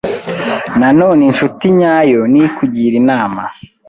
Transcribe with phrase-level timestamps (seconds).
[0.79, 3.41] Na none incuti nyayo nikugira inama